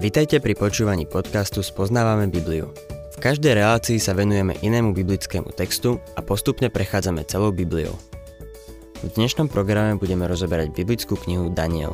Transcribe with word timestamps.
Vitajte 0.00 0.40
pri 0.40 0.56
počúvaní 0.56 1.04
podcastu 1.04 1.60
Spoznávame 1.60 2.24
Bibliu. 2.32 2.72
V 3.12 3.16
každej 3.20 3.52
relácii 3.52 4.00
sa 4.00 4.16
venujeme 4.16 4.56
inému 4.64 4.96
biblickému 4.96 5.52
textu 5.52 6.00
a 6.16 6.24
postupne 6.24 6.72
prechádzame 6.72 7.20
celou 7.28 7.52
Bibliou. 7.52 7.92
V 9.04 9.08
dnešnom 9.12 9.52
programe 9.52 10.00
budeme 10.00 10.24
rozoberať 10.24 10.72
biblickú 10.72 11.20
knihu 11.20 11.52
Daniel. 11.52 11.92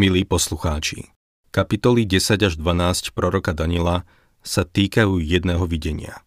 Milí 0.00 0.24
poslucháči, 0.24 1.12
kapitoly 1.52 2.08
10 2.08 2.40
až 2.40 2.56
12 2.56 3.12
proroka 3.12 3.52
Daniela 3.52 4.08
sa 4.40 4.64
týkajú 4.64 5.20
jedného 5.20 5.68
videnia. 5.68 6.24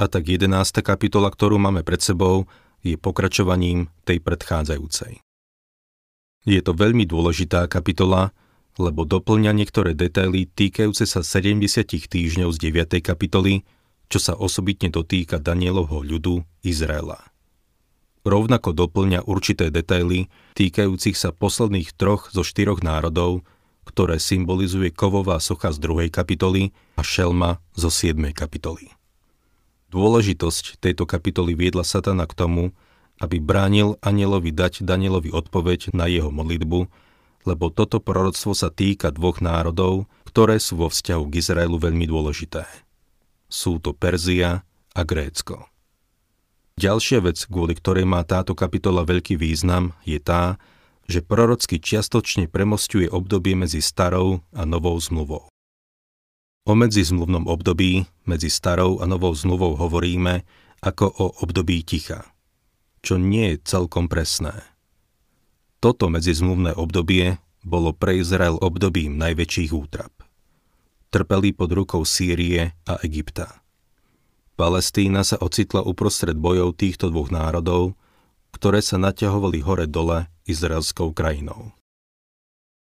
A 0.00 0.08
tak 0.08 0.24
11. 0.24 0.56
kapitola, 0.80 1.28
ktorú 1.28 1.60
máme 1.60 1.84
pred 1.84 2.00
sebou, 2.00 2.48
je 2.80 2.96
pokračovaním 2.96 3.88
tej 4.08 4.20
predchádzajúcej. 4.24 5.20
Je 6.48 6.60
to 6.64 6.72
veľmi 6.72 7.04
dôležitá 7.04 7.68
kapitola, 7.68 8.32
lebo 8.80 9.04
doplňa 9.04 9.52
niektoré 9.52 9.92
detaily 9.92 10.48
týkajúce 10.48 11.04
sa 11.04 11.20
70 11.20 11.84
týždňov 11.84 12.48
z 12.56 12.58
9. 12.72 13.04
kapitoly, 13.04 13.68
čo 14.08 14.18
sa 14.18 14.32
osobitne 14.34 14.88
dotýka 14.88 15.36
Danielovho 15.36 16.00
ľudu 16.00 16.40
Izraela. 16.64 17.30
Rovnako 18.20 18.76
doplňa 18.76 19.24
určité 19.24 19.72
detaily 19.72 20.28
týkajúcich 20.52 21.16
sa 21.16 21.32
posledných 21.32 21.96
troch 21.96 22.28
zo 22.28 22.44
štyroch 22.44 22.84
národov, 22.84 23.44
ktoré 23.88 24.20
symbolizuje 24.20 24.92
kovová 24.92 25.40
socha 25.40 25.72
z 25.72 25.80
2. 25.80 26.12
kapitoly 26.12 26.76
a 27.00 27.02
šelma 27.02 27.64
zo 27.72 27.88
7. 27.88 28.16
kapitoly. 28.36 28.99
Dôležitosť 29.90 30.78
tejto 30.78 31.02
kapitoly 31.02 31.58
viedla 31.58 31.82
Satana 31.82 32.22
k 32.30 32.38
tomu, 32.38 32.70
aby 33.18 33.42
bránil 33.42 33.98
anielovi 34.00 34.54
dať 34.54 34.86
Danielovi 34.86 35.34
odpoveď 35.34 35.92
na 35.92 36.06
jeho 36.06 36.30
modlitbu, 36.30 36.86
lebo 37.44 37.74
toto 37.74 37.98
proroctvo 37.98 38.54
sa 38.54 38.70
týka 38.70 39.10
dvoch 39.10 39.42
národov, 39.42 40.06
ktoré 40.30 40.62
sú 40.62 40.78
vo 40.78 40.88
vzťahu 40.88 41.24
k 41.26 41.36
Izraelu 41.42 41.76
veľmi 41.76 42.06
dôležité. 42.06 42.64
Sú 43.50 43.82
to 43.82 43.90
Perzia 43.90 44.62
a 44.94 45.02
Grécko. 45.02 45.66
Ďalšia 46.78 47.20
vec, 47.20 47.44
kvôli 47.50 47.74
ktorej 47.76 48.06
má 48.06 48.22
táto 48.24 48.54
kapitola 48.54 49.04
veľký 49.04 49.36
význam, 49.36 49.92
je 50.06 50.22
tá, 50.22 50.56
že 51.10 51.20
prorocky 51.20 51.82
čiastočne 51.82 52.46
premostuje 52.46 53.10
obdobie 53.10 53.58
medzi 53.58 53.82
starou 53.82 54.46
a 54.54 54.62
novou 54.62 54.94
zmluvou. 54.96 55.49
O 56.70 56.78
medzizmluvnom 56.78 57.50
období 57.50 58.06
medzi 58.30 58.46
starou 58.46 59.02
a 59.02 59.04
novou 59.10 59.34
zmluvou 59.34 59.74
hovoríme 59.74 60.46
ako 60.78 61.06
o 61.18 61.26
období 61.42 61.82
ticha, 61.82 62.30
čo 63.02 63.18
nie 63.18 63.58
je 63.58 63.66
celkom 63.66 64.06
presné. 64.06 64.54
Toto 65.82 66.06
medzizmluvné 66.06 66.78
obdobie 66.78 67.42
bolo 67.66 67.90
pre 67.90 68.22
Izrael 68.22 68.54
obdobím 68.54 69.18
najväčších 69.18 69.74
útrap. 69.74 70.14
Trpeli 71.10 71.50
pod 71.50 71.74
rukou 71.74 72.06
Sýrie 72.06 72.78
a 72.86 73.02
Egypta. 73.02 73.66
Palestína 74.54 75.26
sa 75.26 75.42
ocitla 75.42 75.82
uprostred 75.82 76.38
bojov 76.38 76.78
týchto 76.78 77.10
dvoch 77.10 77.34
národov, 77.34 77.98
ktoré 78.54 78.78
sa 78.78 78.94
naťahovali 78.94 79.58
hore-dole 79.58 80.30
izraelskou 80.46 81.10
krajinou. 81.10 81.74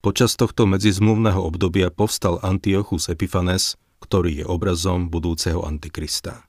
Počas 0.01 0.33
tohto 0.33 0.65
medzizmluvného 0.65 1.45
obdobia 1.45 1.93
povstal 1.93 2.41
Antiochus 2.41 3.13
Epiphanes, 3.13 3.77
ktorý 4.01 4.41
je 4.41 4.45
obrazom 4.49 5.13
budúceho 5.13 5.61
Antikrista. 5.61 6.49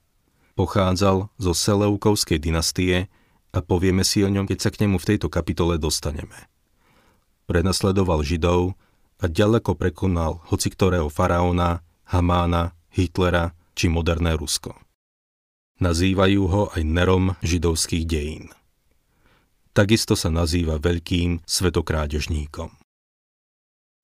Pochádzal 0.56 1.28
zo 1.36 1.52
Seleukovskej 1.52 2.40
dynastie 2.40 3.12
a 3.52 3.60
povieme 3.60 4.08
si 4.08 4.24
o 4.24 4.32
ňom, 4.32 4.48
keď 4.48 4.56
sa 4.56 4.72
k 4.72 4.88
nemu 4.88 4.96
v 4.96 5.04
tejto 5.04 5.28
kapitole 5.28 5.76
dostaneme. 5.76 6.48
Prenasledoval 7.44 8.24
Židov 8.24 8.72
a 9.20 9.28
ďaleko 9.28 9.76
prekonal 9.76 10.40
hoci 10.48 10.72
ktorého 10.72 11.12
faraóna, 11.12 11.84
Hamána, 12.08 12.72
Hitlera 12.88 13.52
či 13.76 13.92
moderné 13.92 14.32
Rusko. 14.32 14.80
Nazývajú 15.76 16.42
ho 16.48 16.62
aj 16.72 16.82
Nerom 16.88 17.36
židovských 17.44 18.08
dejín. 18.08 18.48
Takisto 19.76 20.16
sa 20.16 20.32
nazýva 20.32 20.80
veľkým 20.80 21.44
svetokrádežníkom. 21.44 22.81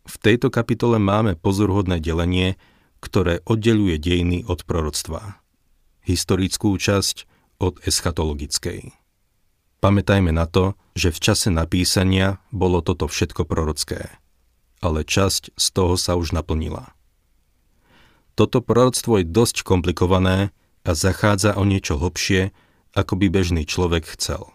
V 0.08 0.16
tejto 0.16 0.48
kapitole 0.48 0.96
máme 0.96 1.36
pozorhodné 1.36 2.00
delenie, 2.00 2.56
ktoré 3.04 3.44
oddeluje 3.44 4.00
dejiny 4.00 4.48
od 4.48 4.64
proroctva. 4.64 5.36
Historickú 6.00 6.72
časť 6.80 7.28
od 7.60 7.76
eschatologickej. 7.84 8.96
Pamätajme 9.84 10.32
na 10.32 10.48
to, 10.48 10.74
že 10.96 11.12
v 11.12 11.22
čase 11.22 11.48
napísania 11.52 12.40
bolo 12.50 12.80
toto 12.80 13.06
všetko 13.06 13.44
prorocké, 13.44 14.08
ale 14.80 15.04
časť 15.04 15.54
z 15.54 15.66
toho 15.76 15.94
sa 16.00 16.16
už 16.16 16.32
naplnila. 16.32 16.96
Toto 18.32 18.64
proroctvo 18.64 19.20
je 19.20 19.28
dosť 19.28 19.62
komplikované 19.62 20.56
a 20.88 20.90
zachádza 20.96 21.52
o 21.54 21.68
niečo 21.68 22.00
hlbšie, 22.00 22.56
ako 22.96 23.12
by 23.20 23.26
bežný 23.28 23.68
človek 23.68 24.08
chcel. 24.16 24.50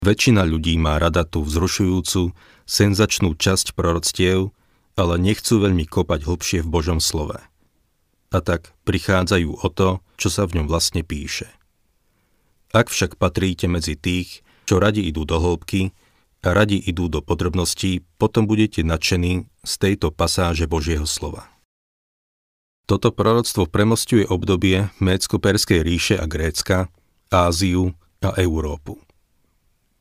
Väčšina 0.00 0.48
ľudí 0.48 0.80
má 0.80 0.96
rada 0.96 1.28
tú 1.28 1.44
vzrušujúcu, 1.44 2.32
senzačnú 2.70 3.34
časť 3.34 3.74
proroctiev, 3.74 4.54
ale 4.94 5.18
nechcú 5.18 5.58
veľmi 5.58 5.90
kopať 5.90 6.22
hlbšie 6.22 6.58
v 6.62 6.70
Božom 6.70 7.02
slove. 7.02 7.42
A 8.30 8.38
tak 8.38 8.70
prichádzajú 8.86 9.50
o 9.58 9.68
to, 9.74 9.98
čo 10.14 10.30
sa 10.30 10.46
v 10.46 10.62
ňom 10.62 10.66
vlastne 10.70 11.02
píše. 11.02 11.50
Ak 12.70 12.86
však 12.86 13.18
patríte 13.18 13.66
medzi 13.66 13.98
tých, 13.98 14.46
čo 14.70 14.78
radi 14.78 15.02
idú 15.02 15.26
do 15.26 15.42
hĺbky 15.42 15.90
a 16.46 16.54
radi 16.54 16.78
idú 16.78 17.10
do 17.10 17.18
podrobností, 17.18 18.06
potom 18.22 18.46
budete 18.46 18.86
nadšení 18.86 19.50
z 19.66 19.72
tejto 19.74 20.14
pasáže 20.14 20.70
Božieho 20.70 21.10
slova. 21.10 21.50
Toto 22.86 23.10
proroctvo 23.10 23.66
premostuje 23.66 24.22
obdobie 24.30 24.94
Mécko-Perskej 25.02 25.82
ríše 25.82 26.14
a 26.18 26.30
Grécka, 26.30 26.86
Áziu 27.34 27.98
a 28.22 28.34
Európu. 28.38 28.98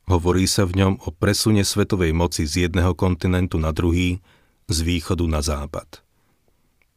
Hovorí 0.10 0.50
sa 0.50 0.66
v 0.66 0.74
ňom 0.74 0.94
o 1.06 1.14
presune 1.14 1.62
svetovej 1.62 2.18
moci 2.18 2.50
z 2.50 2.66
jedného 2.66 2.98
kontinentu 2.98 3.62
na 3.62 3.70
druhý, 3.70 4.18
z 4.66 4.78
východu 4.82 5.22
na 5.30 5.46
západ. 5.46 6.02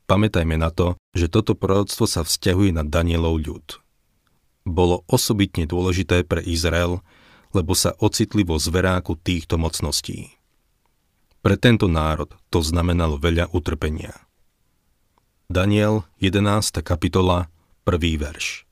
Pamätajme 0.08 0.56
na 0.56 0.72
to, 0.72 0.96
že 1.12 1.28
toto 1.28 1.52
proroctvo 1.52 2.08
sa 2.08 2.24
vzťahuje 2.24 2.72
na 2.72 2.88
Danielov 2.88 3.36
ľud. 3.36 3.84
Bolo 4.64 5.04
osobitne 5.12 5.68
dôležité 5.68 6.24
pre 6.24 6.40
Izrael, 6.40 7.04
lebo 7.52 7.76
sa 7.76 7.92
ocitli 8.00 8.48
vo 8.48 8.56
zveráku 8.56 9.20
týchto 9.20 9.60
mocností. 9.60 10.32
Pre 11.44 11.56
tento 11.60 11.92
národ 11.92 12.32
to 12.48 12.64
znamenalo 12.64 13.20
veľa 13.20 13.52
utrpenia. 13.52 14.24
Daniel 15.52 16.08
11. 16.16 16.80
kapitola, 16.80 17.52
1. 17.84 17.92
verš. 18.16 18.64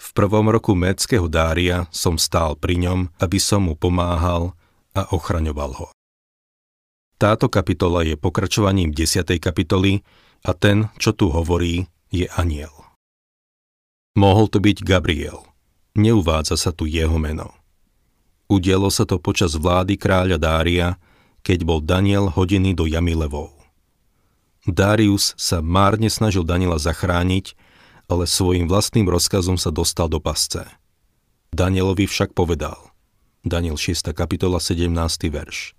V 0.00 0.16
prvom 0.16 0.48
roku 0.48 0.72
méckého 0.72 1.28
Dária 1.28 1.84
som 1.92 2.16
stál 2.16 2.56
pri 2.56 2.80
ňom, 2.80 3.12
aby 3.20 3.36
som 3.36 3.68
mu 3.68 3.76
pomáhal 3.76 4.56
a 4.96 5.04
ochraňoval 5.12 5.76
ho. 5.76 5.86
Táto 7.20 7.52
kapitola 7.52 8.00
je 8.00 8.16
pokračovaním 8.16 8.96
10. 8.96 9.28
kapitoly 9.36 10.00
a 10.40 10.56
ten, 10.56 10.88
čo 10.96 11.12
tu 11.12 11.28
hovorí, 11.28 11.84
je 12.08 12.24
aniel. 12.32 12.72
Mohol 14.16 14.48
to 14.48 14.58
byť 14.64 14.80
Gabriel. 14.80 15.44
Neuvádza 15.92 16.56
sa 16.56 16.72
tu 16.72 16.88
jeho 16.88 17.20
meno. 17.20 17.52
Udielo 18.48 18.88
sa 18.88 19.04
to 19.04 19.20
počas 19.20 19.52
vlády 19.52 20.00
kráľa 20.00 20.40
Dária, 20.40 20.96
keď 21.44 21.62
bol 21.62 21.84
Daniel 21.84 22.32
hodený 22.32 22.72
do 22.72 22.88
jamy 22.88 23.12
levov. 23.12 23.52
Darius 24.64 25.36
sa 25.36 25.60
márne 25.60 26.08
snažil 26.08 26.42
Daniela 26.42 26.80
zachrániť, 26.80 27.52
ale 28.10 28.26
svojim 28.26 28.66
vlastným 28.66 29.06
rozkazom 29.06 29.54
sa 29.54 29.70
dostal 29.70 30.10
do 30.10 30.18
pasce. 30.18 30.66
Danielovi 31.54 32.10
však 32.10 32.34
povedal, 32.34 32.90
Daniel 33.46 33.78
6. 33.78 34.10
kapitola 34.10 34.58
17. 34.58 34.90
verš, 35.30 35.78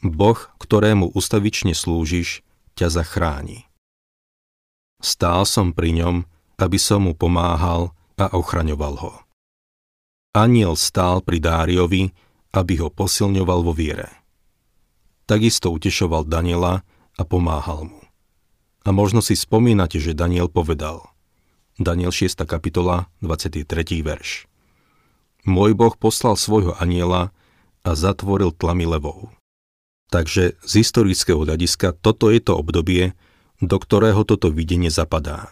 Boh, 0.00 0.40
ktorému 0.56 1.12
ustavične 1.12 1.76
slúžiš, 1.76 2.40
ťa 2.80 2.88
zachráni. 2.88 3.68
Stál 5.04 5.44
som 5.44 5.76
pri 5.76 5.92
ňom, 6.00 6.16
aby 6.56 6.80
som 6.80 7.04
mu 7.04 7.12
pomáhal 7.12 7.92
a 8.16 8.32
ochraňoval 8.32 8.94
ho. 9.04 9.12
Aniel 10.32 10.80
stál 10.80 11.20
pri 11.20 11.44
Dáriovi, 11.44 12.10
aby 12.56 12.80
ho 12.80 12.88
posilňoval 12.88 13.60
vo 13.62 13.72
viere. 13.76 14.10
Takisto 15.28 15.70
utešoval 15.70 16.24
Daniela 16.24 16.82
a 17.14 17.22
pomáhal 17.22 17.88
mu. 17.88 18.00
A 18.84 18.92
možno 18.92 19.24
si 19.24 19.36
spomínate, 19.36 20.00
že 20.00 20.16
Daniel 20.16 20.48
povedal– 20.48 21.04
Daniel 21.74 22.14
6. 22.14 22.46
kapitola, 22.46 23.10
23. 23.18 23.66
verš. 23.98 24.46
Môj 25.42 25.74
Boh 25.74 25.90
poslal 25.98 26.38
svojho 26.38 26.78
aniela 26.78 27.34
a 27.82 27.90
zatvoril 27.98 28.54
tlamy 28.54 28.86
levou. 28.86 29.34
Takže 30.06 30.54
z 30.62 30.72
historického 30.78 31.42
hľadiska 31.42 31.98
toto 31.98 32.30
je 32.30 32.38
to 32.38 32.54
obdobie, 32.54 33.18
do 33.58 33.74
ktorého 33.74 34.22
toto 34.22 34.54
videnie 34.54 34.86
zapadá. 34.86 35.50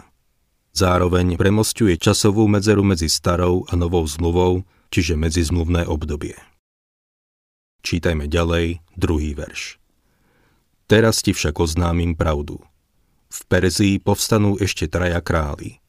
Zároveň 0.70 1.34
premostuje 1.34 1.98
časovú 1.98 2.46
medzeru 2.46 2.86
medzi 2.86 3.10
starou 3.10 3.66
a 3.66 3.74
novou 3.74 4.06
zmluvou, 4.06 4.62
čiže 4.94 5.19
medzizmluvné 5.19 5.90
obdobie. 5.90 6.38
Čítajme 7.82 8.30
ďalej 8.30 8.78
druhý 8.94 9.34
verš. 9.34 9.82
Teraz 10.86 11.19
ti 11.19 11.34
však 11.34 11.58
oznámim 11.58 12.14
pravdu. 12.14 12.62
V 13.26 13.38
Perzii 13.50 13.98
povstanú 13.98 14.54
ešte 14.62 14.86
traja 14.86 15.19
králi. 15.19 15.81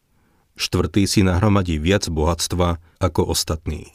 Štvrtý 0.54 1.10
si 1.10 1.26
nahromadí 1.26 1.82
viac 1.82 2.06
bohatstva 2.10 2.78
ako 3.02 3.34
ostatní. 3.34 3.90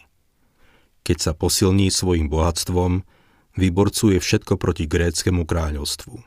Keď 1.07 1.17
sa 1.19 1.33
posilní 1.33 1.89
svojim 1.89 2.27
bohatstvom, 2.27 3.07
vyborcuje 3.55 4.19
všetko 4.19 4.59
proti 4.59 4.91
gréckému 4.91 5.47
kráľovstvu. 5.47 6.23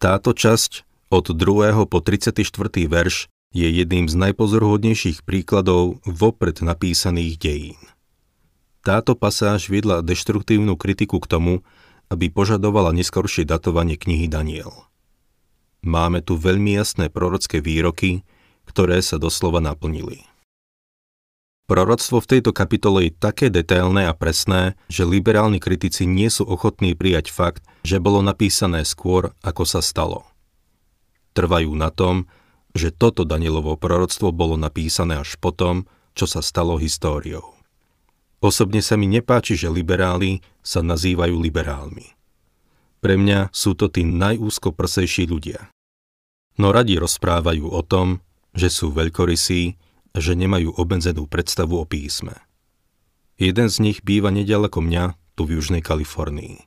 Táto 0.00 0.30
časť 0.36 0.84
od 1.12 1.30
2. 1.30 1.86
po 1.86 1.98
34. 2.02 2.42
verš 2.90 3.30
je 3.54 3.68
jedným 3.70 4.10
z 4.10 4.14
najpozorhodnejších 4.18 5.22
príkladov 5.22 6.02
vopred 6.02 6.58
napísaných 6.58 7.38
dejín. 7.38 7.80
Táto 8.84 9.14
pasáž 9.16 9.70
viedla 9.70 10.04
deštruktívnu 10.04 10.76
kritiku 10.76 11.22
k 11.22 11.30
tomu, 11.30 11.54
aby 12.12 12.28
požadovala 12.28 12.92
neskoršie 12.92 13.48
datovanie 13.48 13.96
knihy 13.96 14.28
Daniel. 14.28 14.74
Máme 15.80 16.20
tu 16.20 16.36
veľmi 16.36 16.76
jasné 16.76 17.08
prorocké 17.08 17.64
výroky, 17.64 18.26
ktoré 18.68 19.00
sa 19.00 19.20
doslova 19.20 19.62
naplnili. 19.62 20.24
Proroctvo 21.64 22.20
v 22.20 22.28
tejto 22.28 22.52
kapitole 22.52 23.08
je 23.08 23.16
také 23.16 23.48
detailné 23.48 24.04
a 24.04 24.12
presné, 24.12 24.76
že 24.92 25.08
liberálni 25.08 25.56
kritici 25.56 26.04
nie 26.04 26.28
sú 26.28 26.44
ochotní 26.44 26.92
prijať 26.92 27.32
fakt, 27.32 27.64
že 27.88 27.96
bolo 27.96 28.20
napísané 28.20 28.84
skôr, 28.84 29.32
ako 29.40 29.64
sa 29.64 29.80
stalo. 29.80 30.28
Trvajú 31.32 31.72
na 31.72 31.88
tom, 31.88 32.28
že 32.76 32.92
toto 32.92 33.24
Danielovo 33.24 33.80
proroctvo 33.80 34.28
bolo 34.28 34.60
napísané 34.60 35.16
až 35.16 35.40
potom, 35.40 35.88
čo 36.12 36.28
sa 36.28 36.44
stalo 36.44 36.76
históriou. 36.76 37.56
Osobne 38.44 38.84
sa 38.84 39.00
mi 39.00 39.08
nepáči, 39.08 39.56
že 39.56 39.72
liberáli 39.72 40.44
sa 40.60 40.84
nazývajú 40.84 41.32
liberálmi. 41.40 42.12
Pre 43.00 43.14
mňa 43.16 43.52
sú 43.52 43.72
to 43.72 43.88
tí 43.88 44.04
najúzkoprsejší 44.04 45.28
ľudia. 45.32 45.72
No 46.60 46.72
radi 46.72 47.00
rozprávajú 47.00 47.72
o 47.72 47.82
tom, 47.84 48.23
že 48.54 48.70
sú 48.70 48.94
veľkorysí, 48.94 49.76
že 50.14 50.32
nemajú 50.38 50.78
obmedzenú 50.78 51.26
predstavu 51.26 51.82
o 51.82 51.84
písme. 51.84 52.38
Jeden 53.34 53.66
z 53.66 53.76
nich 53.82 53.98
býva 54.06 54.30
nedaleko 54.30 54.78
mňa, 54.78 55.18
tu 55.34 55.42
v 55.42 55.58
Južnej 55.58 55.82
Kalifornii. 55.82 56.62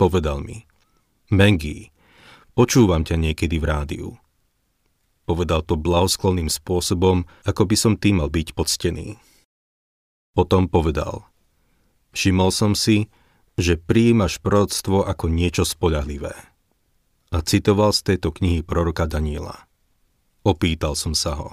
Povedal 0.00 0.40
mi, 0.40 0.64
Mengi, 1.28 1.92
počúvam 2.56 3.04
ťa 3.04 3.20
niekedy 3.20 3.60
v 3.60 3.68
rádiu. 3.68 4.08
Povedal 5.28 5.60
to 5.64 5.76
blahosklonným 5.76 6.48
spôsobom, 6.48 7.28
ako 7.44 7.62
by 7.68 7.76
som 7.76 8.00
tým 8.00 8.24
mal 8.24 8.32
byť 8.32 8.56
poctený. 8.56 9.20
Potom 10.32 10.68
povedal, 10.68 11.28
všimol 12.16 12.48
som 12.52 12.72
si, 12.72 13.12
že 13.54 13.78
prijímaš 13.78 14.42
proroctvo 14.42 15.06
ako 15.06 15.30
niečo 15.30 15.62
spolahlivé. 15.62 16.34
A 17.30 17.36
citoval 17.44 17.92
z 17.94 18.14
tejto 18.14 18.34
knihy 18.34 18.64
proroka 18.66 19.06
Daniela. 19.06 19.68
Opýtal 20.44 20.94
som 20.94 21.16
sa 21.16 21.34
ho. 21.34 21.50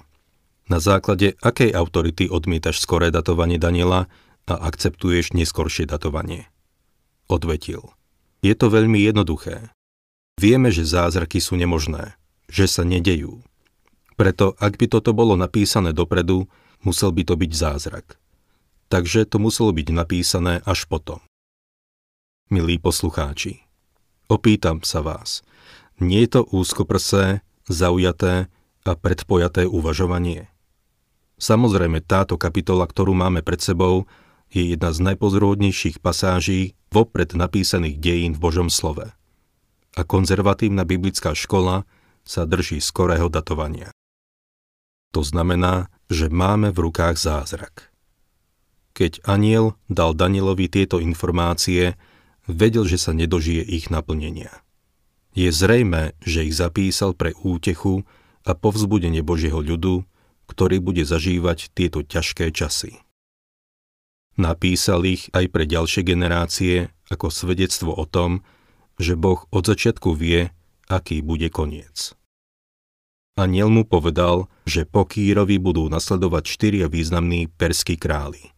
Na 0.68 0.84
základe 0.84 1.40
akej 1.40 1.72
autority 1.72 2.28
odmietaš 2.28 2.84
skoré 2.84 3.10
datovanie 3.10 3.56
Daniela 3.56 4.12
a 4.46 4.54
akceptuješ 4.68 5.32
neskoršie 5.32 5.88
datovanie? 5.88 6.52
Odvetil. 7.32 7.96
Je 8.44 8.54
to 8.54 8.68
veľmi 8.68 9.00
jednoduché. 9.00 9.72
Vieme, 10.38 10.70
že 10.70 10.84
zázraky 10.84 11.40
sú 11.40 11.56
nemožné, 11.56 12.20
že 12.52 12.68
sa 12.68 12.84
nedejú. 12.84 13.40
Preto, 14.20 14.54
ak 14.60 14.76
by 14.76 14.86
toto 14.92 15.16
bolo 15.16 15.40
napísané 15.40 15.96
dopredu, 15.96 16.52
musel 16.84 17.16
by 17.16 17.24
to 17.24 17.34
byť 17.40 17.52
zázrak 17.56 18.22
takže 18.92 19.24
to 19.24 19.40
muselo 19.40 19.72
byť 19.72 19.88
napísané 19.96 20.60
až 20.68 20.84
potom. 20.92 21.24
Milí 22.52 22.76
poslucháči, 22.76 23.64
opýtam 24.28 24.84
sa 24.84 25.00
vás, 25.00 25.48
nie 26.04 26.28
je 26.28 26.36
to 26.36 26.42
úzkoprsé, 26.52 27.40
zaujaté 27.72 28.52
a 28.86 28.98
predpojaté 28.98 29.70
uvažovanie? 29.70 30.50
Samozrejme, 31.42 32.06
táto 32.06 32.38
kapitola, 32.38 32.86
ktorú 32.86 33.18
máme 33.18 33.42
pred 33.42 33.58
sebou, 33.58 34.06
je 34.52 34.76
jedna 34.76 34.94
z 34.94 35.02
najpozorodnejších 35.12 36.04
pasáží 36.04 36.78
vopred 36.94 37.34
napísaných 37.34 37.98
dejín 37.98 38.34
v 38.38 38.44
Božom 38.44 38.70
slove. 38.70 39.10
A 39.96 40.02
konzervatívna 40.04 40.84
biblická 40.86 41.34
škola 41.34 41.90
sa 42.28 42.46
drží 42.46 42.78
skorého 42.84 43.32
datovania. 43.32 43.90
To 45.12 45.24
znamená, 45.26 45.92
že 46.08 46.32
máme 46.32 46.72
v 46.72 46.92
rukách 46.92 47.18
zázrak. 47.20 47.92
Keď 48.92 49.24
aniel 49.24 49.80
dal 49.88 50.12
Danielovi 50.16 50.68
tieto 50.68 51.00
informácie, 51.00 51.96
vedel, 52.48 52.84
že 52.88 53.00
sa 53.00 53.16
nedožije 53.16 53.64
ich 53.64 53.88
naplnenia. 53.88 54.52
Je 55.32 55.48
zrejme, 55.48 56.12
že 56.24 56.44
ich 56.44 56.56
zapísal 56.56 57.16
pre 57.16 57.32
útechu 57.40 58.04
a 58.46 58.52
povzbudenie 58.58 59.22
Božieho 59.22 59.62
ľudu, 59.62 60.06
ktorý 60.50 60.84
bude 60.84 61.08
zažívať 61.08 61.72
tieto 61.72 62.04
ťažké 62.04 62.52
časy. 62.52 63.00
Napísal 64.40 65.04
ich 65.06 65.28
aj 65.36 65.52
pre 65.52 65.68
ďalšie 65.68 66.02
generácie 66.08 66.90
ako 67.12 67.28
svedectvo 67.28 67.92
o 67.92 68.08
tom, 68.08 68.44
že 68.96 69.20
Boh 69.20 69.44
od 69.52 69.64
začiatku 69.68 70.16
vie, 70.16 70.50
aký 70.88 71.20
bude 71.20 71.52
koniec. 71.52 72.16
Aniel 73.40 73.72
mu 73.72 73.88
povedal, 73.88 74.52
že 74.68 74.84
po 74.84 75.08
Kýrovi 75.08 75.56
budú 75.56 75.88
nasledovať 75.88 76.44
štyria 76.52 76.86
významní 76.92 77.48
perskí 77.48 77.96
králi. 77.96 78.52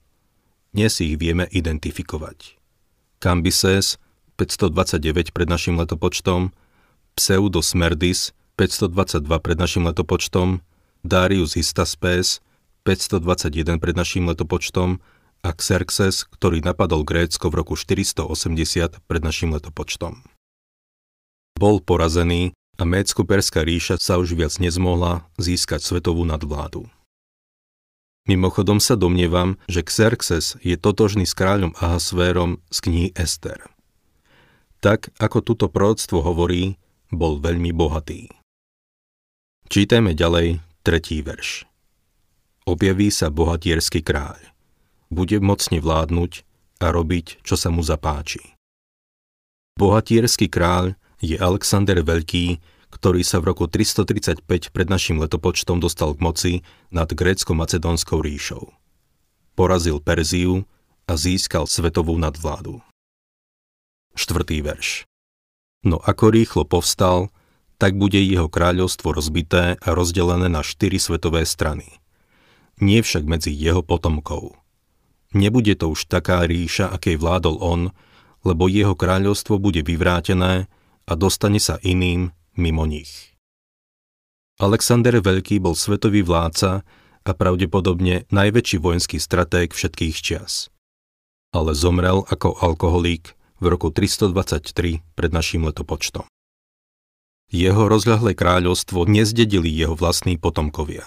Dnes 0.74 0.98
ich 0.98 1.14
vieme 1.22 1.46
identifikovať. 1.46 2.58
Cambyses 3.22 4.02
529 4.36 5.30
pred 5.30 5.46
našim 5.46 5.78
letopočtom, 5.78 6.50
Pseudos 7.14 7.78
Merdis 7.78 8.34
522 8.54 9.26
pred 9.42 9.58
našim 9.58 9.90
letopočtom, 9.90 10.62
Darius 11.02 11.58
Histaspes 11.58 12.46
521 12.86 13.82
pred 13.82 13.96
našim 13.98 14.30
letopočtom 14.30 15.02
a 15.42 15.50
Xerxes, 15.58 16.30
ktorý 16.30 16.62
napadol 16.62 17.02
Grécko 17.02 17.50
v 17.50 17.66
roku 17.66 17.74
480 17.74 18.30
pred 19.10 19.22
našim 19.26 19.56
letopočtom. 19.58 20.22
Bol 21.58 21.82
porazený 21.82 22.54
a 22.78 22.84
Mécko-Perská 22.86 23.66
ríša 23.66 23.98
sa 23.98 24.22
už 24.22 24.38
viac 24.38 24.54
nezmohla 24.62 25.26
získať 25.42 25.82
svetovú 25.82 26.22
nadvládu. 26.22 26.86
Mimochodom 28.30 28.80
sa 28.80 28.96
domnievam, 28.96 29.58
že 29.68 29.84
Xerxes 29.84 30.56
je 30.62 30.78
totožný 30.80 31.26
s 31.26 31.36
kráľom 31.36 31.76
Ahasvérom 31.82 32.62
z 32.72 32.78
knihy 32.86 33.10
Ester. 33.18 33.60
Tak, 34.80 35.10
ako 35.20 35.42
túto 35.42 35.66
proroctvo 35.68 36.24
hovorí, 36.24 36.80
bol 37.12 37.40
veľmi 37.40 37.76
bohatý. 37.76 38.43
Čítajme 39.68 40.16
ďalej 40.18 40.60
tretí 40.84 41.24
verš. 41.24 41.68
Objaví 42.64 43.12
sa 43.12 43.28
bohatierský 43.28 44.04
kráľ. 44.04 44.40
Bude 45.12 45.44
mocne 45.44 45.84
vládnuť 45.84 46.48
a 46.84 46.92
robiť, 46.92 47.44
čo 47.44 47.56
sa 47.60 47.72
mu 47.72 47.84
zapáči. 47.84 48.56
Bohatierský 49.76 50.48
kráľ 50.48 50.96
je 51.24 51.40
Alexander 51.40 52.00
Veľký, 52.04 52.60
ktorý 52.94 53.26
sa 53.26 53.42
v 53.42 53.52
roku 53.52 53.66
335 53.66 54.46
pred 54.70 54.88
našim 54.88 55.18
letopočtom 55.18 55.82
dostal 55.82 56.14
k 56.14 56.20
moci 56.22 56.54
nad 56.94 57.10
grécko-macedónskou 57.10 58.22
ríšou. 58.22 58.70
Porazil 59.58 59.98
Perziu 59.98 60.70
a 61.10 61.14
získal 61.18 61.66
svetovú 61.66 62.16
nadvládu. 62.22 62.86
Štvrtý 64.14 64.62
verš. 64.62 65.10
No 65.84 65.98
ako 66.00 66.32
rýchlo 66.32 66.64
povstal, 66.70 67.34
tak 67.78 67.98
bude 67.98 68.18
jeho 68.22 68.48
kráľovstvo 68.48 69.14
rozbité 69.14 69.76
a 69.82 69.90
rozdelené 69.92 70.48
na 70.48 70.62
štyri 70.62 70.98
svetové 71.02 71.44
strany. 71.44 72.00
Nie 72.82 73.06
však 73.06 73.26
medzi 73.26 73.54
jeho 73.54 73.86
potomkov. 73.86 74.58
Nebude 75.34 75.74
to 75.74 75.94
už 75.94 76.06
taká 76.10 76.46
ríša, 76.46 76.94
akej 76.94 77.18
vládol 77.18 77.58
on, 77.58 77.82
lebo 78.46 78.70
jeho 78.70 78.94
kráľovstvo 78.94 79.58
bude 79.58 79.82
vyvrátené 79.82 80.70
a 81.10 81.14
dostane 81.18 81.58
sa 81.58 81.82
iným, 81.82 82.30
mimo 82.54 82.86
nich. 82.86 83.34
Alexander 84.62 85.18
Veľký 85.18 85.58
bol 85.58 85.74
svetový 85.74 86.22
vládca 86.22 86.86
a 87.24 87.32
pravdepodobne 87.34 88.30
najväčší 88.30 88.78
vojenský 88.78 89.18
stratég 89.18 89.74
všetkých 89.74 90.16
čias. 90.22 90.70
Ale 91.50 91.74
zomrel 91.74 92.22
ako 92.28 92.62
alkoholík 92.62 93.34
v 93.58 93.66
roku 93.66 93.90
323 93.90 95.02
pred 95.16 95.32
našim 95.32 95.66
letopočtom. 95.66 96.33
Jeho 97.54 97.86
rozľahlé 97.86 98.34
kráľovstvo 98.34 99.06
nezdedili 99.06 99.70
jeho 99.70 99.94
vlastní 99.94 100.42
potomkovia. 100.42 101.06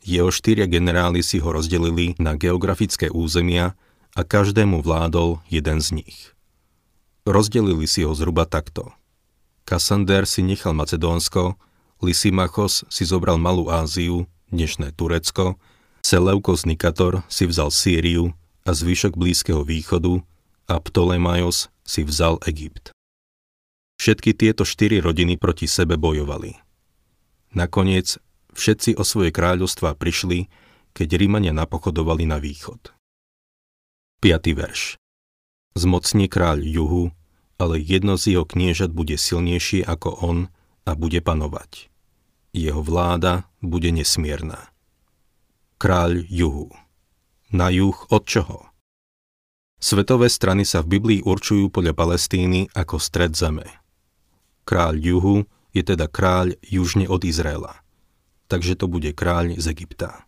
Jeho 0.00 0.32
štyria 0.32 0.64
generáli 0.64 1.20
si 1.20 1.36
ho 1.40 1.52
rozdelili 1.52 2.16
na 2.16 2.32
geografické 2.34 3.12
územia 3.12 3.76
a 4.16 4.24
každému 4.24 4.80
vládol 4.80 5.44
jeden 5.52 5.84
z 5.84 6.00
nich. 6.00 6.32
Rozdelili 7.28 7.84
si 7.84 8.08
ho 8.08 8.16
zhruba 8.16 8.48
takto– 8.48 8.88
Kasander 9.64 10.28
si 10.28 10.44
nechal 10.44 10.76
Macedónsko, 10.76 11.56
Lysimachos 12.04 12.84
si 12.92 13.08
zobral 13.08 13.40
Malú 13.40 13.72
Áziu, 13.72 14.28
dnešné 14.52 14.92
Turecko, 14.92 15.56
Seleukos 16.04 16.68
Nikator 16.68 17.24
si 17.32 17.48
vzal 17.48 17.72
Sýriu 17.72 18.36
a 18.68 18.76
zvyšok 18.76 19.16
Blízkeho 19.16 19.64
východu 19.64 20.20
a 20.68 20.76
Ptolemaios 20.84 21.72
si 21.80 22.04
vzal 22.04 22.36
Egypt. 22.44 22.92
Všetky 24.04 24.36
tieto 24.36 24.68
štyri 24.68 25.00
rodiny 25.00 25.40
proti 25.40 25.64
sebe 25.64 25.96
bojovali. 25.96 26.60
Nakoniec 27.56 28.20
všetci 28.52 29.00
o 29.00 29.02
svoje 29.06 29.32
kráľovstva 29.32 29.96
prišli, 29.96 30.52
keď 30.92 31.16
Rímania 31.16 31.56
napochodovali 31.56 32.28
na 32.28 32.36
východ. 32.36 32.92
5. 34.20 34.60
verš 34.60 35.00
Zmocní 35.72 36.28
kráľ 36.28 36.68
juhu, 36.68 37.16
ale 37.56 37.80
jedno 37.80 38.20
z 38.20 38.36
jeho 38.36 38.44
kniežat 38.44 38.92
bude 38.92 39.16
silnejšie 39.16 39.88
ako 39.88 40.20
on 40.20 40.38
a 40.84 40.92
bude 40.92 41.24
panovať. 41.24 41.88
Jeho 42.52 42.84
vláda 42.84 43.48
bude 43.64 43.88
nesmierna 43.88 44.68
kráľ 45.80 46.28
juhu. 46.28 46.68
Na 47.56 47.72
juh 47.72 47.96
od 48.12 48.28
čoho? 48.28 48.68
Svetové 49.80 50.28
strany 50.28 50.68
sa 50.68 50.84
v 50.84 51.00
Biblii 51.00 51.20
určujú 51.24 51.72
podľa 51.72 51.96
Palestíny 51.96 52.68
ako 52.76 53.00
stred 53.00 53.32
zeme. 53.32 53.83
Kráľ 54.64 54.96
juhu 54.96 55.36
je 55.76 55.84
teda 55.84 56.08
kráľ 56.08 56.56
južne 56.64 57.04
od 57.04 57.20
Izraela, 57.20 57.84
takže 58.48 58.80
to 58.80 58.88
bude 58.88 59.12
kráľ 59.12 59.60
z 59.60 59.76
Egypta. 59.76 60.24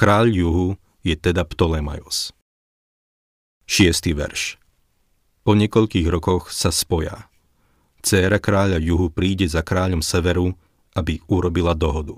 Kráľ 0.00 0.32
juhu 0.32 0.68
je 1.04 1.12
teda 1.12 1.44
Ptolemaios. 1.44 2.32
6. 3.68 4.16
verš 4.16 4.56
Po 5.44 5.52
niekoľkých 5.52 6.08
rokoch 6.08 6.52
sa 6.56 6.72
spoja. 6.72 7.28
Céra 8.04 8.40
kráľa 8.40 8.80
juhu 8.80 9.08
príde 9.12 9.48
za 9.48 9.60
kráľom 9.60 10.00
severu, 10.00 10.56
aby 10.92 11.20
urobila 11.28 11.72
dohodu. 11.72 12.16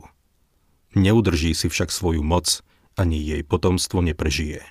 Neudrží 0.94 1.54
si 1.54 1.66
však 1.66 1.90
svoju 1.90 2.22
moc, 2.22 2.62
ani 2.98 3.18
jej 3.18 3.42
potomstvo 3.46 4.02
neprežije. 4.02 4.62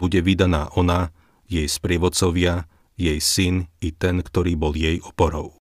Bude 0.00 0.20
vydaná 0.24 0.72
ona, 0.72 1.12
jej 1.50 1.68
sprievodcovia, 1.68 2.64
jej 2.96 3.20
syn 3.20 3.68
i 3.84 3.92
ten, 3.92 4.24
ktorý 4.24 4.56
bol 4.56 4.72
jej 4.72 5.00
oporou. 5.04 5.59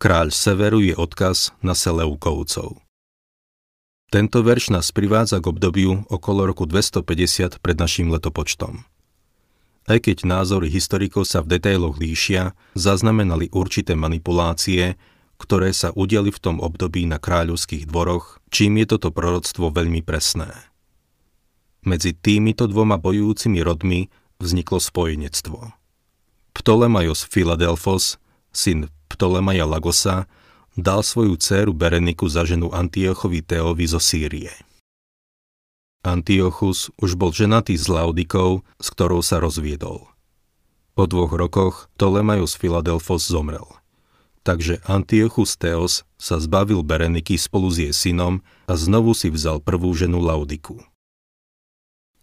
Kráľ 0.00 0.32
Severu 0.32 0.80
je 0.80 0.96
odkaz 0.96 1.52
na 1.60 1.76
Seleukovcov. 1.76 2.80
Tento 4.08 4.38
verš 4.40 4.72
nás 4.72 4.88
privádza 4.96 5.44
k 5.44 5.52
obdobiu 5.52 6.08
okolo 6.08 6.48
roku 6.48 6.64
250 6.64 7.60
pred 7.60 7.76
našim 7.76 8.08
letopočtom. 8.08 8.80
Aj 9.84 9.98
keď 10.00 10.24
názory 10.24 10.72
historikov 10.72 11.28
sa 11.28 11.44
v 11.44 11.52
detailoch 11.52 12.00
líšia, 12.00 12.56
zaznamenali 12.72 13.52
určité 13.52 13.92
manipulácie, 13.92 14.96
ktoré 15.36 15.68
sa 15.76 15.92
udiali 15.92 16.32
v 16.32 16.40
tom 16.48 16.64
období 16.64 17.04
na 17.04 17.20
kráľovských 17.20 17.84
dvoroch, 17.84 18.40
čím 18.48 18.80
je 18.80 18.96
toto 18.96 19.12
proroctvo 19.12 19.68
veľmi 19.68 20.00
presné. 20.00 20.48
Medzi 21.84 22.16
týmito 22.16 22.64
dvoma 22.64 22.96
bojujúcimi 22.96 23.60
rodmi 23.60 24.08
vzniklo 24.40 24.80
spojenectvo. 24.80 25.76
Ptolemaios 26.56 27.28
Philadelphos, 27.28 28.16
syn 28.48 28.88
Ptolemaja 29.10 29.66
Lagosa, 29.66 30.30
dal 30.78 31.02
svoju 31.02 31.34
dceru 31.36 31.74
Bereniku 31.74 32.30
za 32.30 32.46
ženu 32.46 32.70
Antiochovi 32.70 33.42
Teovi 33.42 33.84
zo 33.90 33.98
Sýrie. 33.98 34.54
Antiochus 36.06 36.88
už 36.96 37.18
bol 37.18 37.34
ženatý 37.34 37.76
s 37.76 37.90
Laudikou, 37.90 38.64
s 38.80 38.88
ktorou 38.88 39.20
sa 39.20 39.42
rozviedol. 39.42 40.08
Po 40.96 41.04
dvoch 41.04 41.34
rokoch 41.34 41.92
Ptolemaios 41.98 42.56
Philadelphos 42.56 43.28
zomrel– 43.28 43.68
Takže 44.40 44.80
Antiochus 44.88 45.60
Theos 45.60 46.08
sa 46.16 46.40
zbavil 46.40 46.80
Bereniky 46.80 47.36
spolu 47.36 47.68
s 47.68 47.76
jej 47.76 47.92
synom 47.92 48.40
a 48.64 48.72
znovu 48.72 49.12
si 49.12 49.28
vzal 49.28 49.60
prvú 49.60 49.92
ženu 49.92 50.16
Laudiku. 50.24 50.80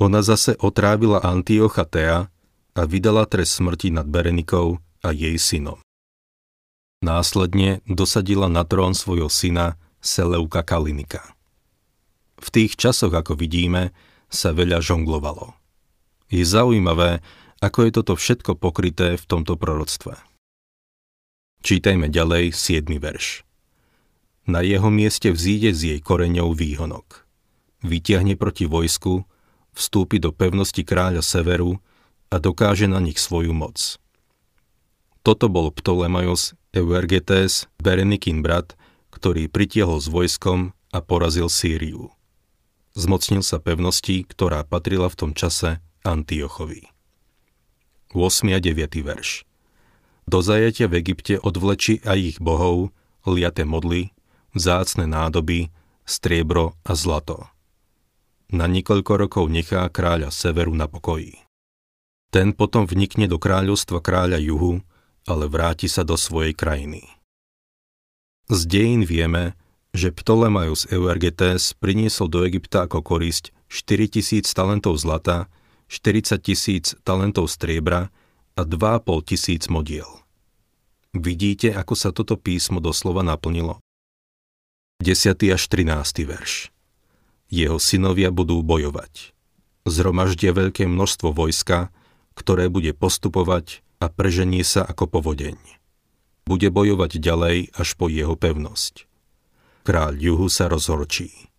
Ona 0.01 0.25
zase 0.25 0.57
otrávila 0.57 1.21
Antiocha 1.21 1.85
Thea 1.85 2.29
a 2.73 2.81
vydala 2.85 3.25
trest 3.29 3.61
smrti 3.61 3.93
nad 3.93 4.09
Berenikou 4.09 4.81
a 5.05 5.13
jej 5.13 5.37
synom. 5.37 5.77
Následne 6.97 7.85
dosadila 7.85 8.49
na 8.49 8.65
trón 8.65 8.97
svojho 8.97 9.29
syna 9.29 9.77
Seleuka 10.01 10.65
Kalinika. 10.65 11.37
V 12.41 12.47
tých 12.49 12.73
časoch, 12.73 13.13
ako 13.13 13.37
vidíme, 13.37 13.93
sa 14.33 14.49
veľa 14.49 14.81
žonglovalo. 14.81 15.53
Je 16.33 16.41
zaujímavé, 16.41 17.21
ako 17.61 17.85
je 17.85 17.91
toto 17.93 18.13
všetko 18.17 18.57
pokryté 18.57 19.17
v 19.17 19.25
tomto 19.25 19.57
proroctve. 19.57 20.17
Čítajme 21.61 22.09
ďalej 22.09 22.53
7. 22.53 22.85
verš. 22.97 23.45
Na 24.47 24.63
jeho 24.63 24.87
mieste 24.87 25.29
vzíde 25.29 25.73
z 25.77 25.81
jej 25.93 25.99
koreňov 25.99 26.55
výhonok. 26.55 27.27
Vytiahne 27.85 28.39
proti 28.39 28.65
vojsku, 28.65 29.21
vstúpi 29.77 30.17
do 30.17 30.33
pevnosti 30.33 30.81
kráľa 30.81 31.21
Severu 31.21 31.77
a 32.33 32.41
dokáže 32.41 32.89
na 32.89 32.97
nich 32.97 33.21
svoju 33.21 33.53
moc. 33.53 34.01
Toto 35.27 35.51
bol 35.51 35.75
Ptolemaios 35.75 36.55
Euergetes, 36.71 37.67
Berenikin 37.83 38.39
brat, 38.39 38.79
ktorý 39.11 39.51
pritiahol 39.51 39.99
s 39.99 40.07
vojskom 40.07 40.71
a 40.95 41.03
porazil 41.03 41.51
Sýriu. 41.51 42.15
Zmocnil 42.95 43.43
sa 43.43 43.59
pevnosti, 43.59 44.23
ktorá 44.23 44.63
patrila 44.63 45.11
v 45.11 45.19
tom 45.19 45.31
čase 45.35 45.83
Antiochovi. 46.07 46.87
8. 48.15 48.55
a 48.55 48.59
9. 48.63 49.03
verš 49.03 49.43
do 50.27 50.43
zajatia 50.43 50.91
v 50.91 50.99
Egypte 50.99 51.39
odvleči 51.39 52.03
aj 52.03 52.19
ich 52.19 52.37
bohov, 52.43 52.91
liate 53.23 53.63
modly, 53.63 54.11
vzácne 54.51 55.07
nádoby, 55.07 55.71
striebro 56.03 56.75
a 56.83 56.95
zlato. 56.99 57.47
Na 58.51 58.67
niekoľko 58.67 59.27
rokov 59.27 59.45
nechá 59.47 59.87
kráľa 59.87 60.31
severu 60.31 60.75
na 60.75 60.91
pokoji. 60.91 61.39
Ten 62.27 62.51
potom 62.51 62.83
vnikne 62.83 63.31
do 63.31 63.39
kráľovstva 63.39 64.03
kráľa 64.03 64.39
juhu, 64.43 64.83
ale 65.27 65.51
vráti 65.51 65.91
sa 65.91 66.07
do 66.07 66.15
svojej 66.15 66.55
krajiny. 66.55 67.03
Z 68.47 68.63
dejín 68.63 69.03
vieme, 69.03 69.59
že 69.91 70.15
Ptolemaios 70.15 70.87
Euergetes 70.87 71.75
priniesol 71.75 72.31
do 72.31 72.47
Egypta 72.47 72.87
ako 72.87 73.03
korisť 73.03 73.51
4000 73.67 74.47
talentov 74.55 74.95
zlata, 74.95 75.51
40 75.91 76.39
tisíc 76.39 76.95
talentov 77.03 77.51
striebra 77.51 78.07
a 78.55 78.61
2,5 78.63 79.27
tisíc 79.27 79.67
modiel. 79.67 80.07
Vidíte, 81.11 81.75
ako 81.75 81.93
sa 81.95 82.15
toto 82.15 82.39
písmo 82.39 82.79
doslova 82.79 83.23
naplnilo? 83.23 83.83
10. 85.03 85.37
až 85.53 85.61
13. 85.69 86.25
verš 86.25 86.73
Jeho 87.51 87.77
synovia 87.77 88.31
budú 88.31 88.59
bojovať. 88.63 89.35
Zhromaždia 89.87 90.51
veľké 90.51 90.87
množstvo 90.89 91.31
vojska, 91.31 91.93
ktoré 92.35 92.67
bude 92.67 92.91
postupovať 92.91 93.86
a 93.97 94.05
preženie 94.09 94.61
sa 94.61 94.85
ako 94.85 95.09
povodeň. 95.19 95.57
Bude 96.47 96.69
bojovať 96.71 97.19
ďalej 97.19 97.57
až 97.75 97.89
po 97.99 98.07
jeho 98.07 98.39
pevnosť. 98.39 99.09
Kráľ 99.83 100.19
juhu 100.19 100.47
sa 100.47 100.67
rozhorčí. 100.67 101.51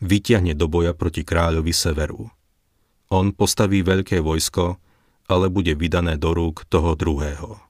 Vyťahne 0.00 0.52
do 0.52 0.68
boja 0.68 0.92
proti 0.92 1.24
kráľovi 1.24 1.72
severu. 1.72 2.28
On 3.08 3.32
postaví 3.32 3.80
veľké 3.80 4.20
vojsko, 4.20 4.76
ale 5.26 5.46
bude 5.50 5.72
vydané 5.74 6.20
do 6.20 6.36
rúk 6.36 6.68
toho 6.68 6.94
druhého. 6.94 7.60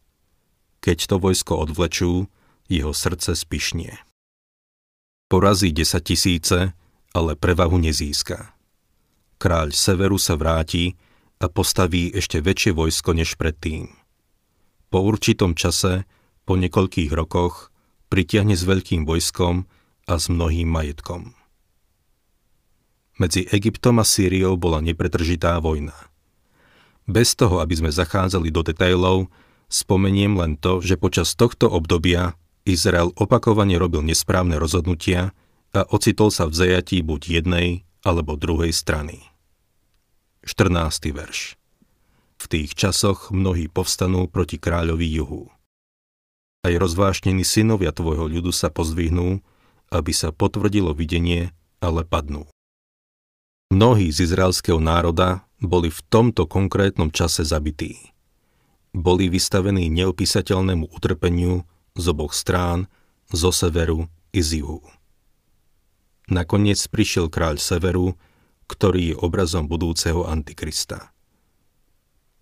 Keď 0.85 0.99
to 1.11 1.17
vojsko 1.19 1.67
odvlečú, 1.67 2.29
jeho 2.67 2.93
srdce 2.93 3.35
spišnie. 3.35 3.95
Porazí 5.27 5.75
10 5.75 6.03
tisíce, 6.03 6.71
ale 7.15 7.33
prevahu 7.35 7.79
nezíska. 7.81 8.55
Kráľ 9.43 9.75
severu 9.75 10.21
sa 10.21 10.39
vráti 10.39 10.95
a 11.43 11.51
postaví 11.51 12.15
ešte 12.15 12.39
väčšie 12.39 12.73
vojsko 12.77 13.11
než 13.17 13.35
predtým. 13.35 13.91
Po 14.91 15.03
určitom 15.03 15.59
čase, 15.59 16.07
po 16.47 16.55
niekoľkých 16.55 17.11
rokoch, 17.11 17.75
pritiahne 18.11 18.55
s 18.55 18.63
veľkým 18.63 19.03
vojskom 19.03 19.67
a 20.07 20.15
s 20.15 20.31
mnohým 20.31 20.71
majetkom. 20.71 21.35
Medzi 23.17 23.49
Egyptom 23.49 23.99
a 23.99 24.05
Sýriou 24.07 24.55
bola 24.61 24.79
nepretržitá 24.85 25.59
vojna– 25.59 25.97
bez 27.07 27.39
toho, 27.39 27.63
aby 27.63 27.79
sme 27.79 27.91
zachádzali 27.95 28.51
do 28.51 28.67
detailov, 28.67 29.31
spomeniem 29.71 30.35
len 30.35 30.59
to, 30.59 30.83
že 30.83 30.99
počas 30.99 31.39
tohto 31.39 31.71
obdobia 31.71 32.35
Izrael 32.67 33.15
opakovane 33.15 33.79
robil 33.79 34.03
nesprávne 34.03 34.59
rozhodnutia 34.59 35.31
a 35.71 35.87
ocitol 35.87 36.35
sa 36.35 36.51
v 36.51 36.59
zajatí 36.59 37.07
buď 37.07 37.43
jednej 37.43 37.87
alebo 38.03 38.35
druhej 38.35 38.75
strany. 38.75 39.23
14. 40.43 41.15
verš 41.15 41.55
V 42.37 42.45
tých 42.47 42.77
časoch 42.77 43.33
mnohí 43.33 43.67
povstanú 43.67 44.29
proti 44.29 44.61
kráľovi 44.61 45.09
juhu. 45.09 45.49
Aj 46.67 46.75
rozvášnení 46.75 47.47
synovia 47.47 47.95
tvojho 47.95 48.29
ľudu 48.29 48.53
sa 48.53 48.69
pozdvihnú, 48.69 49.41
aby 49.89 50.13
sa 50.13 50.35
potvrdilo 50.35 50.93
videnie, 50.93 51.55
ale 51.79 52.03
padnú. 52.03 52.51
Mnohí 53.71 54.11
z 54.11 54.31
izraelského 54.31 54.79
národa 54.79 55.47
boli 55.59 55.91
v 55.91 56.01
tomto 56.07 56.47
konkrétnom 56.47 57.11
čase 57.11 57.43
zabití. 57.43 58.15
Boli 58.93 59.29
vystavení 59.29 59.91
neopísateľnému 59.91 60.93
utrpeniu 60.93 61.67
z 61.97 62.05
oboch 62.13 62.37
strán, 62.37 62.87
zo 63.33 63.51
severu 63.51 64.07
i 64.31 64.41
z 64.45 64.63
juhu. 64.63 64.85
Nakoniec 66.27 66.79
prišiel 66.91 67.31
kráľ 67.31 67.63
Severu, 67.63 68.19
ktorý 68.67 69.15
je 69.15 69.17
obrazom 69.19 69.71
budúceho 69.71 70.27
Antikrista. 70.27 71.15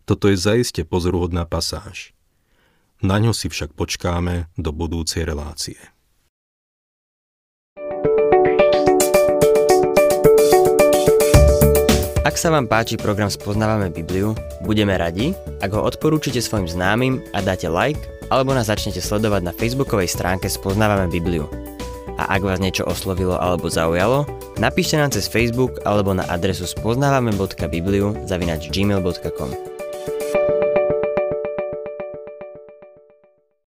Toto 0.05 0.29
je 0.29 0.37
zaiste 0.37 0.85
pozoruhodná 0.85 1.49
pasáž. 1.49 2.13
Na 3.01 3.17
ňo 3.17 3.33
si 3.33 3.49
však 3.49 3.73
počkáme 3.73 4.53
do 4.61 4.69
budúcej 4.69 5.25
relácie. 5.25 5.81
Ak 12.25 12.41
sa 12.41 12.53
vám 12.53 12.69
páči 12.69 12.97
program 13.01 13.29
Spoznávame 13.29 13.93
Bibliu, 13.93 14.33
budeme 14.65 14.97
radi, 14.97 15.37
ak 15.61 15.73
ho 15.73 15.85
odporúčite 15.85 16.41
svojim 16.41 16.69
známym 16.69 17.21
a 17.37 17.41
dáte 17.45 17.69
like, 17.69 18.01
alebo 18.33 18.57
nás 18.57 18.69
začnete 18.73 19.01
sledovať 19.01 19.41
na 19.45 19.53
facebookovej 19.57 20.09
stránke 20.09 20.49
Spoznávame 20.49 21.09
Bibliu. 21.13 21.49
A 22.21 22.29
ak 22.37 22.45
vás 22.45 22.61
niečo 22.61 22.85
oslovilo 22.89 23.37
alebo 23.41 23.69
zaujalo, 23.73 24.29
napíšte 24.61 25.01
nám 25.01 25.13
cez 25.13 25.29
Facebook 25.29 25.81
alebo 25.89 26.13
na 26.13 26.29
adresu 26.29 26.69
spoznávame.bibliu 26.69 28.29
zavinač 28.29 28.69
gmail.com. 28.73 29.74